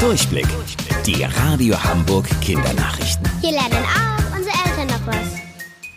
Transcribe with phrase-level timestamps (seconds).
[0.00, 0.46] Durchblick.
[1.06, 3.26] Die Radio Hamburg Kindernachrichten.
[3.40, 5.26] Hier lernen auch unsere Eltern noch was.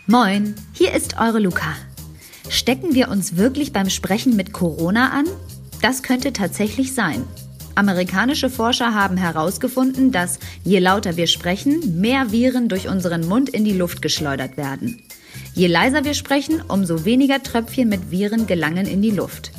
[0.06, 1.76] Moin, hier ist eure Luca.
[2.48, 5.26] Stecken wir uns wirklich beim Sprechen mit Corona an?
[5.82, 7.24] Das könnte tatsächlich sein.
[7.74, 13.64] Amerikanische Forscher haben herausgefunden, dass je lauter wir sprechen, mehr Viren durch unseren Mund in
[13.64, 15.02] die Luft geschleudert werden.
[15.54, 19.52] Je leiser wir sprechen, umso weniger Tröpfchen mit Viren gelangen in die Luft.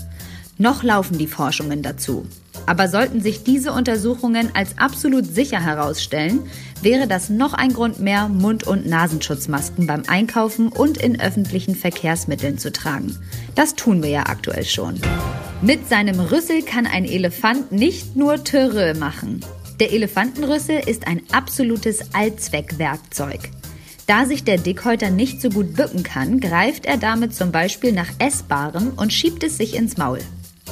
[0.58, 2.26] Noch laufen die Forschungen dazu.
[2.72, 6.40] Aber sollten sich diese Untersuchungen als absolut sicher herausstellen,
[6.82, 12.58] wäre das noch ein Grund mehr, Mund- und Nasenschutzmasken beim Einkaufen und in öffentlichen Verkehrsmitteln
[12.58, 13.14] zu tragen.
[13.56, 15.02] Das tun wir ja aktuell schon.
[15.62, 19.42] Mit seinem Rüssel kann ein Elefant nicht nur Töre machen.
[19.82, 23.50] Der Elefantenrüssel ist ein absolutes Allzweckwerkzeug.
[24.08, 28.12] Da sich der Dickhäuter nicht so gut bücken kann, greift er damit zum Beispiel nach
[28.20, 30.20] Essbarem und schiebt es sich ins Maul.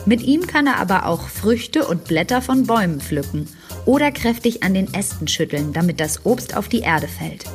[0.06, 3.48] Mit ihm kann er aber auch Früchte und Blätter von Bäumen pflücken
[3.86, 7.46] oder kräftig an den Ästen schütteln, damit das Obst auf die Erde fällt.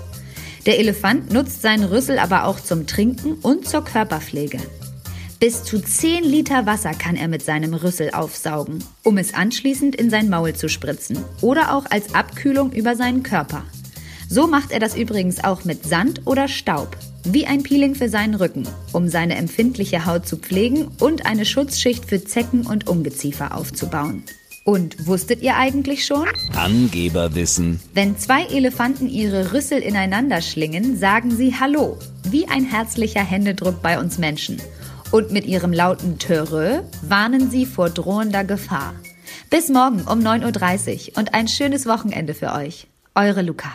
[0.66, 4.58] Der Elefant nutzt seinen Rüssel aber auch zum Trinken und zur Körperpflege.
[5.40, 10.08] Bis zu 10 Liter Wasser kann er mit seinem Rüssel aufsaugen, um es anschließend in
[10.08, 13.64] sein Maul zu spritzen oder auch als Abkühlung über seinen Körper.
[14.28, 18.34] So macht er das übrigens auch mit Sand oder Staub, wie ein Peeling für seinen
[18.34, 24.24] Rücken, um seine empfindliche Haut zu pflegen und eine Schutzschicht für Zecken und Ungeziefer aufzubauen.
[24.64, 26.26] Und wusstet ihr eigentlich schon?
[26.54, 27.80] Angeberwissen.
[27.92, 31.98] Wenn zwei Elefanten ihre Rüssel ineinander schlingen, sagen sie Hallo,
[32.30, 34.60] wie ein herzlicher Händedruck bei uns Menschen.
[35.10, 38.94] Und mit ihrem lauten Töre warnen sie vor drohender Gefahr.
[39.50, 42.86] Bis morgen um 9.30 Uhr und ein schönes Wochenende für euch.
[43.14, 43.70] Eure Luca.